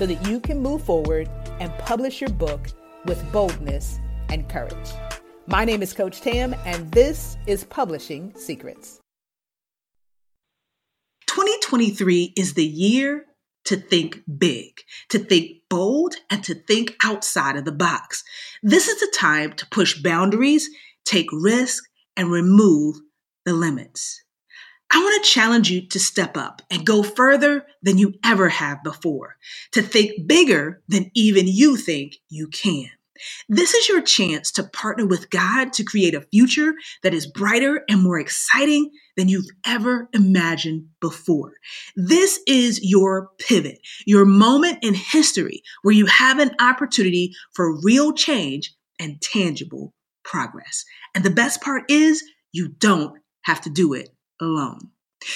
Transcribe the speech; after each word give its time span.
so 0.00 0.06
that 0.06 0.26
you 0.26 0.40
can 0.40 0.58
move 0.58 0.82
forward 0.82 1.28
and 1.60 1.70
publish 1.76 2.22
your 2.22 2.30
book 2.30 2.68
with 3.04 3.20
boldness 3.32 3.98
and 4.30 4.48
courage. 4.48 4.90
My 5.46 5.66
name 5.66 5.82
is 5.82 5.92
Coach 5.92 6.22
Tam, 6.22 6.54
and 6.64 6.90
this 6.90 7.36
is 7.46 7.64
Publishing 7.64 8.32
Secrets. 8.34 8.98
2023 11.26 12.32
is 12.34 12.54
the 12.54 12.64
year 12.64 13.26
to 13.66 13.76
think 13.76 14.22
big, 14.38 14.72
to 15.10 15.18
think 15.18 15.58
bold, 15.68 16.14
and 16.30 16.42
to 16.44 16.54
think 16.54 16.96
outside 17.04 17.56
of 17.56 17.66
the 17.66 17.70
box. 17.70 18.24
This 18.62 18.88
is 18.88 19.00
the 19.00 19.14
time 19.14 19.52
to 19.52 19.66
push 19.66 20.00
boundaries 20.02 20.66
take 21.04 21.28
risks, 21.30 21.86
and 22.16 22.30
remove 22.30 22.96
the 23.44 23.52
limits. 23.52 24.22
I 24.90 24.98
want 24.98 25.22
to 25.22 25.30
challenge 25.30 25.70
you 25.70 25.86
to 25.88 26.00
step 26.00 26.36
up 26.36 26.62
and 26.70 26.84
go 26.84 27.02
further 27.02 27.64
than 27.82 27.98
you 27.98 28.14
ever 28.24 28.48
have 28.48 28.82
before, 28.82 29.36
to 29.72 29.82
think 29.82 30.26
bigger 30.26 30.82
than 30.88 31.10
even 31.14 31.46
you 31.46 31.76
think 31.76 32.16
you 32.28 32.48
can. 32.48 32.90
This 33.48 33.74
is 33.74 33.88
your 33.88 34.00
chance 34.00 34.50
to 34.52 34.64
partner 34.64 35.06
with 35.06 35.30
God 35.30 35.72
to 35.74 35.84
create 35.84 36.14
a 36.14 36.22
future 36.32 36.74
that 37.02 37.14
is 37.14 37.26
brighter 37.26 37.84
and 37.88 38.02
more 38.02 38.18
exciting 38.18 38.90
than 39.16 39.28
you've 39.28 39.50
ever 39.66 40.08
imagined 40.14 40.86
before. 41.00 41.52
This 41.96 42.40
is 42.46 42.80
your 42.82 43.28
pivot, 43.38 43.78
your 44.06 44.24
moment 44.24 44.78
in 44.82 44.94
history 44.94 45.62
where 45.82 45.94
you 45.94 46.06
have 46.06 46.38
an 46.38 46.52
opportunity 46.60 47.32
for 47.52 47.80
real 47.82 48.12
change 48.12 48.74
and 48.98 49.20
tangible 49.20 49.92
progress. 50.24 50.84
And 51.14 51.22
the 51.22 51.30
best 51.30 51.60
part 51.60 51.90
is 51.90 52.24
you 52.52 52.68
don't 52.68 53.18
have 53.42 53.60
to 53.62 53.70
do 53.70 53.92
it 53.94 54.08
alone. 54.40 54.90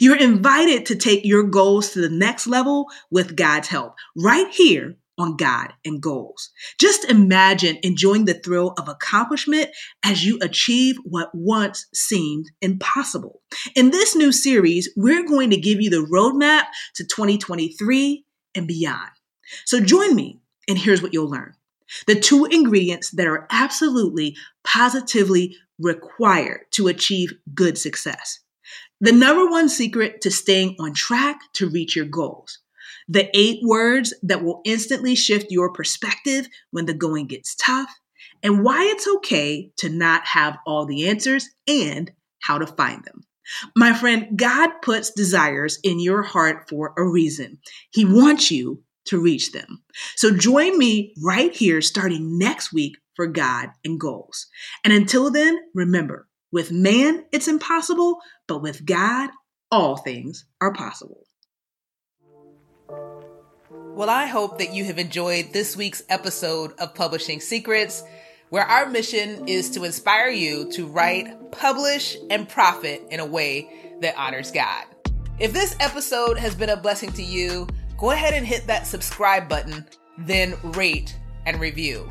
You're 0.00 0.16
invited 0.16 0.86
to 0.86 0.96
take 0.96 1.24
your 1.24 1.44
goals 1.44 1.90
to 1.90 2.00
the 2.00 2.08
next 2.08 2.46
level 2.46 2.86
with 3.10 3.36
God's 3.36 3.68
help 3.68 3.94
right 4.16 4.48
here 4.52 4.96
on 5.18 5.36
God 5.36 5.72
and 5.84 6.00
Goals. 6.00 6.50
Just 6.80 7.04
imagine 7.04 7.78
enjoying 7.82 8.24
the 8.24 8.34
thrill 8.34 8.72
of 8.78 8.88
accomplishment 8.88 9.68
as 10.04 10.24
you 10.24 10.38
achieve 10.40 10.96
what 11.04 11.30
once 11.34 11.86
seemed 11.92 12.46
impossible. 12.62 13.42
In 13.74 13.90
this 13.90 14.14
new 14.14 14.32
series, 14.32 14.88
we're 14.96 15.26
going 15.26 15.50
to 15.50 15.60
give 15.60 15.80
you 15.80 15.90
the 15.90 16.06
roadmap 16.06 16.64
to 16.94 17.04
2023 17.04 18.24
and 18.54 18.66
beyond. 18.66 19.10
So 19.64 19.80
join 19.80 20.14
me, 20.14 20.40
and 20.68 20.78
here's 20.78 21.02
what 21.02 21.12
you'll 21.12 21.30
learn. 21.30 21.54
The 22.06 22.20
two 22.20 22.44
ingredients 22.44 23.10
that 23.12 23.26
are 23.26 23.46
absolutely, 23.50 24.36
positively 24.62 25.56
required 25.78 26.66
to 26.72 26.88
achieve 26.88 27.32
good 27.54 27.78
success. 27.78 28.40
The 29.00 29.12
number 29.12 29.48
one 29.48 29.68
secret 29.68 30.22
to 30.22 30.30
staying 30.30 30.76
on 30.80 30.92
track 30.92 31.38
to 31.54 31.70
reach 31.70 31.94
your 31.94 32.06
goals. 32.06 32.58
The 33.08 33.30
eight 33.36 33.60
words 33.62 34.12
that 34.22 34.42
will 34.42 34.60
instantly 34.64 35.14
shift 35.14 35.46
your 35.50 35.72
perspective 35.72 36.48
when 36.72 36.86
the 36.86 36.94
going 36.94 37.26
gets 37.26 37.54
tough, 37.54 37.90
and 38.42 38.64
why 38.64 38.84
it's 38.84 39.08
okay 39.16 39.70
to 39.76 39.88
not 39.88 40.26
have 40.26 40.58
all 40.66 40.84
the 40.84 41.08
answers 41.08 41.48
and 41.66 42.10
how 42.40 42.58
to 42.58 42.66
find 42.66 43.04
them. 43.04 43.22
My 43.74 43.94
friend, 43.94 44.36
God 44.36 44.70
puts 44.82 45.10
desires 45.10 45.78
in 45.82 46.00
your 46.00 46.22
heart 46.22 46.68
for 46.68 46.92
a 46.96 47.04
reason. 47.04 47.58
He 47.90 48.04
wants 48.04 48.50
you 48.50 48.82
to 49.06 49.20
reach 49.20 49.52
them. 49.52 49.82
So 50.16 50.36
join 50.36 50.76
me 50.76 51.14
right 51.22 51.54
here 51.54 51.80
starting 51.80 52.38
next 52.38 52.72
week 52.72 52.96
for 53.14 53.26
God 53.26 53.70
and 53.84 53.98
goals. 53.98 54.46
And 54.84 54.92
until 54.92 55.30
then, 55.30 55.58
remember, 55.74 56.27
with 56.52 56.72
man, 56.72 57.24
it's 57.32 57.48
impossible, 57.48 58.18
but 58.46 58.62
with 58.62 58.84
God, 58.86 59.30
all 59.70 59.96
things 59.96 60.46
are 60.60 60.72
possible. 60.72 61.24
Well, 63.94 64.08
I 64.08 64.26
hope 64.26 64.58
that 64.58 64.72
you 64.72 64.84
have 64.84 64.98
enjoyed 64.98 65.52
this 65.52 65.76
week's 65.76 66.02
episode 66.08 66.72
of 66.78 66.94
Publishing 66.94 67.40
Secrets, 67.40 68.04
where 68.48 68.64
our 68.64 68.88
mission 68.88 69.48
is 69.48 69.70
to 69.70 69.84
inspire 69.84 70.30
you 70.30 70.70
to 70.72 70.86
write, 70.86 71.50
publish, 71.50 72.16
and 72.30 72.48
profit 72.48 73.02
in 73.10 73.20
a 73.20 73.26
way 73.26 73.68
that 74.00 74.16
honors 74.16 74.50
God. 74.50 74.84
If 75.38 75.52
this 75.52 75.76
episode 75.80 76.38
has 76.38 76.54
been 76.54 76.70
a 76.70 76.76
blessing 76.76 77.12
to 77.12 77.22
you, 77.22 77.66
go 77.98 78.12
ahead 78.12 78.34
and 78.34 78.46
hit 78.46 78.68
that 78.68 78.86
subscribe 78.86 79.48
button, 79.48 79.84
then 80.16 80.54
rate 80.62 81.18
and 81.44 81.60
review. 81.60 82.10